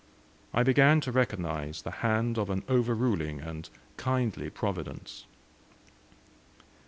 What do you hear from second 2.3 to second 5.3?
of an overruling and kindly Providence.